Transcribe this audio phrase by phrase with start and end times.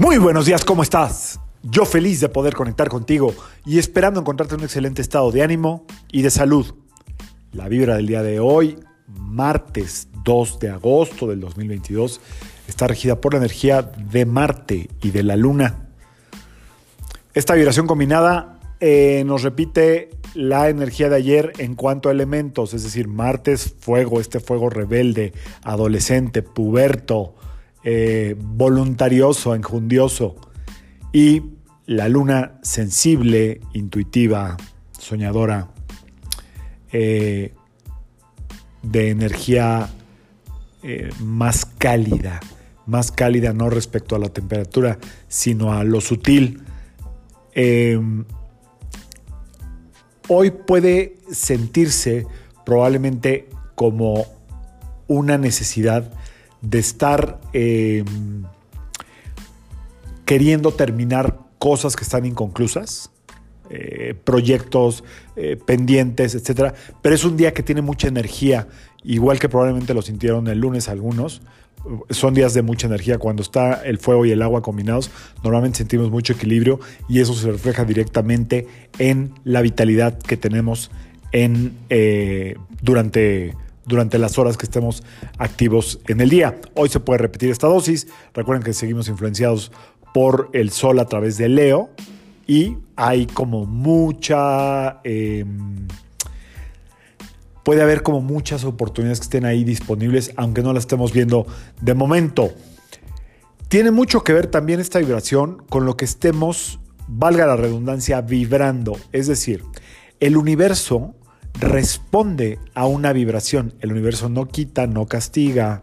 [0.00, 1.40] Muy buenos días, ¿cómo estás?
[1.62, 3.34] Yo feliz de poder conectar contigo
[3.66, 6.74] y esperando encontrarte en un excelente estado de ánimo y de salud.
[7.52, 12.22] La vibra del día de hoy, martes 2 de agosto del 2022,
[12.66, 15.90] está regida por la energía de Marte y de la Luna.
[17.34, 22.84] Esta vibración combinada eh, nos repite la energía de ayer en cuanto a elementos, es
[22.84, 27.34] decir, martes, fuego, este fuego rebelde, adolescente, puberto,
[27.84, 30.36] eh, voluntarioso, enjundioso,
[31.12, 31.42] y
[31.86, 34.56] la luna sensible, intuitiva,
[34.98, 35.68] soñadora,
[36.92, 37.54] eh,
[38.82, 39.88] de energía
[40.82, 42.40] eh, más cálida,
[42.86, 46.62] más cálida no respecto a la temperatura, sino a lo sutil.
[47.54, 48.24] Em,
[50.28, 52.26] hoy puede sentirse
[52.64, 54.26] probablemente como
[55.08, 56.12] una necesidad
[56.62, 58.44] de estar em,
[60.24, 63.10] queriendo terminar cosas que están inconclusas,
[63.68, 65.04] eh, proyectos
[65.36, 66.74] eh, pendientes, etc.
[67.02, 68.66] Pero es un día que tiene mucha energía,
[69.04, 71.42] igual que probablemente lo sintieron el lunes algunos.
[72.10, 73.18] Son días de mucha energía.
[73.18, 75.10] Cuando está el fuego y el agua combinados,
[75.42, 78.66] normalmente sentimos mucho equilibrio y eso se refleja directamente
[78.98, 80.90] en la vitalidad que tenemos
[81.32, 83.54] en, eh, durante
[83.86, 85.02] durante las horas que estemos
[85.38, 86.60] activos en el día.
[86.74, 88.08] Hoy se puede repetir esta dosis.
[88.34, 89.72] Recuerden que seguimos influenciados
[90.12, 91.90] por el sol a través de Leo
[92.46, 95.00] y hay como mucha...
[95.04, 95.86] Em,
[97.62, 101.46] puede haber como muchas oportunidades que estén ahí disponibles, aunque no las estemos viendo
[101.80, 102.50] de momento.
[103.68, 108.96] Tiene mucho que ver también esta vibración con lo que estemos, valga la redundancia, vibrando.
[109.12, 109.62] Es decir,
[110.18, 111.14] el universo
[111.58, 113.74] responde a una vibración.
[113.80, 115.82] El universo no quita, no castiga,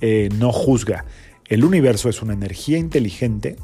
[0.00, 1.04] eh, no juzga.
[1.46, 3.56] El universo es una energía inteligente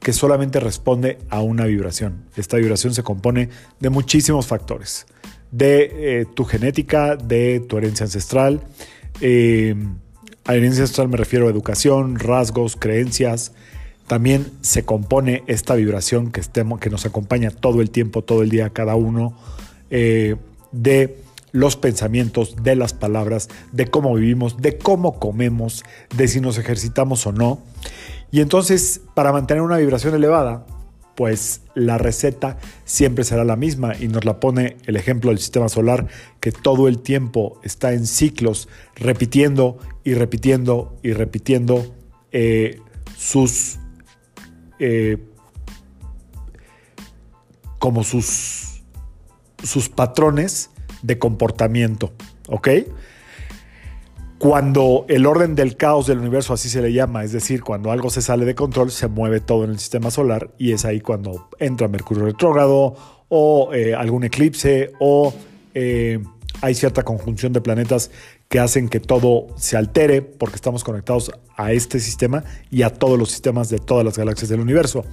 [0.00, 2.24] que solamente responde a una vibración.
[2.36, 3.48] Esta vibración se compone
[3.80, 5.06] de muchísimos factores.
[5.50, 8.60] De eh, tu genética, de tu herencia ancestral.
[9.20, 9.74] Eh,
[10.44, 13.52] a herencia ancestral me refiero a educación, rasgos, creencias.
[14.06, 18.50] También se compone esta vibración que, estemos, que nos acompaña todo el tiempo, todo el
[18.50, 19.34] día, cada uno
[20.74, 21.16] de
[21.52, 25.84] los pensamientos, de las palabras, de cómo vivimos, de cómo comemos,
[26.16, 27.60] de si nos ejercitamos o no.
[28.32, 30.66] Y entonces, para mantener una vibración elevada,
[31.14, 35.68] pues la receta siempre será la misma y nos la pone el ejemplo del sistema
[35.68, 36.08] solar
[36.40, 41.94] que todo el tiempo está en ciclos, repitiendo y repitiendo y repitiendo
[42.32, 42.80] eh,
[43.16, 43.78] sus...
[44.80, 45.18] Eh,
[47.78, 48.73] como sus
[49.64, 50.70] sus patrones
[51.02, 52.12] de comportamiento,
[52.48, 52.68] ¿ok?
[54.38, 58.10] Cuando el orden del caos del universo, así se le llama, es decir, cuando algo
[58.10, 61.48] se sale de control, se mueve todo en el sistema solar y es ahí cuando
[61.58, 62.94] entra Mercurio retrógrado
[63.28, 65.32] o eh, algún eclipse o
[65.72, 66.22] eh,
[66.60, 68.10] hay cierta conjunción de planetas
[68.48, 73.18] que hacen que todo se altere porque estamos conectados a este sistema y a todos
[73.18, 75.04] los sistemas de todas las galaxias del universo.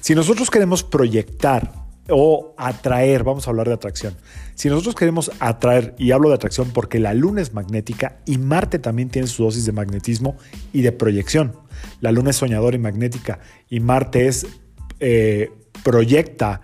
[0.00, 4.14] Si nosotros queremos proyectar o atraer, vamos a hablar de atracción.
[4.54, 8.78] Si nosotros queremos atraer, y hablo de atracción porque la Luna es magnética y Marte
[8.78, 10.36] también tiene su dosis de magnetismo
[10.72, 11.56] y de proyección.
[12.00, 14.46] La Luna es soñadora y magnética y Marte es
[15.00, 15.50] eh,
[15.82, 16.62] proyecta,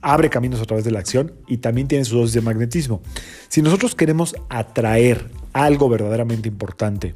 [0.00, 3.02] abre caminos a través de la acción y también tiene su dosis de magnetismo.
[3.48, 7.14] Si nosotros queremos atraer algo verdaderamente importante,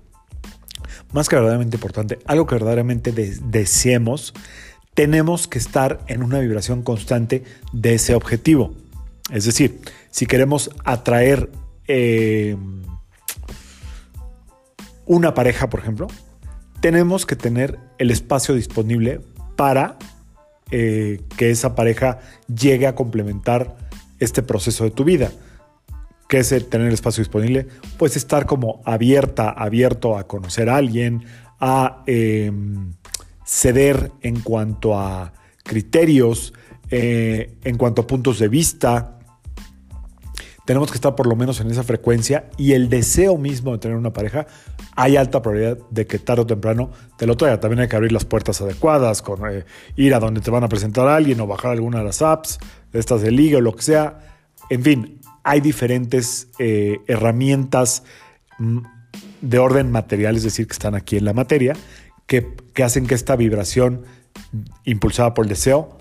[1.12, 4.34] más que verdaderamente importante, algo que verdaderamente deseemos,
[4.94, 8.74] tenemos que estar en una vibración constante de ese objetivo.
[9.30, 9.80] Es decir,
[10.10, 11.50] si queremos atraer
[11.88, 12.56] eh,
[15.06, 16.08] una pareja, por ejemplo,
[16.80, 19.20] tenemos que tener el espacio disponible
[19.56, 19.96] para
[20.70, 23.76] eh, que esa pareja llegue a complementar
[24.18, 25.30] este proceso de tu vida.
[26.28, 27.66] ¿Qué es el tener el espacio disponible?
[27.98, 31.24] Pues estar como abierta, abierto a conocer a alguien,
[31.60, 32.02] a...
[32.06, 32.94] Em,
[33.44, 36.52] ceder en cuanto a criterios,
[36.90, 39.18] eh, en cuanto a puntos de vista.
[40.64, 43.96] Tenemos que estar por lo menos en esa frecuencia y el deseo mismo de tener
[43.96, 44.46] una pareja,
[44.94, 47.58] hay alta probabilidad de que tarde o temprano te lo traiga.
[47.58, 49.64] También hay que abrir las puertas adecuadas, con, eh,
[49.96, 52.58] ir a donde te van a presentar a alguien o bajar alguna de las apps,
[52.92, 54.20] estas de liga o lo que sea.
[54.70, 58.04] En fin, hay diferentes eh, herramientas
[58.58, 58.78] mm,
[59.40, 61.74] de orden material, es decir, que están aquí en la materia,
[62.26, 64.04] que, hacen que esta vibración
[64.84, 65.98] impulsada por el deseo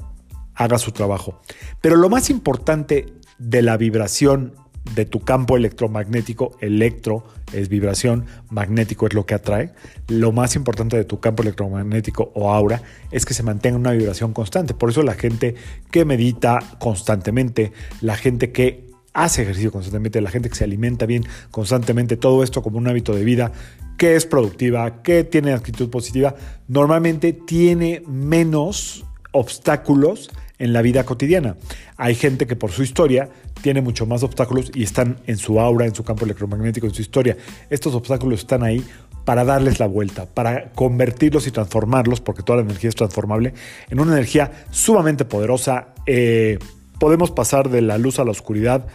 [0.56, 1.41] haga su trabajo.
[1.81, 4.53] Pero lo más importante de la vibración
[4.95, 7.23] de tu campo electromagnético, electro
[7.53, 9.71] es vibración, magnético es lo que atrae.
[10.07, 12.81] Lo más importante de tu campo electromagnético o aura
[13.12, 14.73] es que se mantenga una vibración constante.
[14.73, 15.56] Por eso la gente
[15.91, 17.71] que medita constantemente,
[18.01, 22.62] la gente que hace ejercicio constantemente, la gente que se alimenta bien constantemente, todo esto
[22.62, 23.52] como un hábito de vida,
[23.98, 26.36] que es productiva, que tiene actitud positiva,
[26.68, 31.56] normalmente tiene menos obstáculos en la vida cotidiana.
[31.98, 33.30] Hay gente que por su historia
[33.62, 37.02] tiene mucho más obstáculos y están en su aura, en su campo electromagnético, en su
[37.02, 37.38] historia.
[37.69, 38.84] Estos obstáculos están ahí
[39.25, 43.54] para darles la vuelta, para convertirlos y transformarlos, porque toda la energía es transformable,
[43.90, 45.94] en una energía sumamente poderosa.
[46.06, 46.57] Eh,
[47.01, 48.86] podemos pasar de la luz a la oscuridad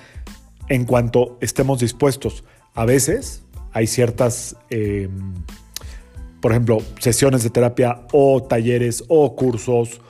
[0.69, 2.45] en cuanto estemos dispuestos.
[2.73, 3.43] A veces
[3.73, 5.09] hay ciertas, eh,
[6.41, 10.01] por ejemplo, sesiones de terapia o talleres o cursos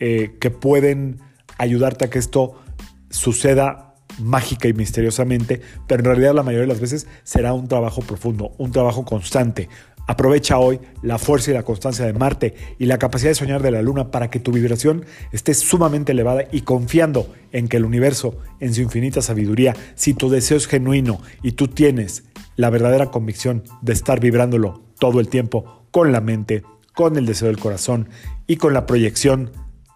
[0.00, 1.20] eh, que pueden
[1.56, 2.60] ayudarte a que esto
[3.08, 8.00] suceda mágica y misteriosamente, pero en realidad la mayoría de las veces será un trabajo
[8.02, 9.68] profundo, un trabajo constante.
[10.06, 13.70] Aprovecha hoy la fuerza y la constancia de Marte y la capacidad de soñar de
[13.70, 18.36] la Luna para que tu vibración esté sumamente elevada y confiando en que el universo,
[18.60, 22.24] en su infinita sabiduría, si tu deseo es genuino y tú tienes
[22.56, 26.62] la verdadera convicción de estar vibrándolo todo el tiempo con la mente,
[26.94, 28.08] con el deseo del corazón
[28.46, 29.52] y con la proyección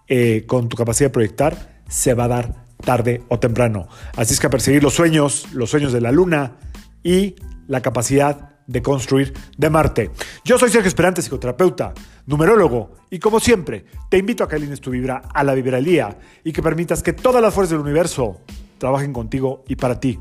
[0.09, 3.89] eh, con tu capacidad de proyectar, se va a dar tarde o temprano.
[4.17, 6.57] Así es que a perseguir los sueños, los sueños de la luna
[7.03, 10.13] y la capacidad de construir de Marte.
[10.45, 11.93] Yo soy Sergio Esperante, psicoterapeuta,
[12.27, 16.53] numerólogo, y como siempre, te invito a que alines tu vibra a la vibralía y
[16.53, 18.41] que permitas que todas las fuerzas del universo
[18.79, 20.21] trabajen contigo y para ti.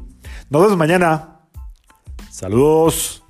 [0.50, 1.42] Nos vemos mañana.
[2.32, 3.27] Saludos.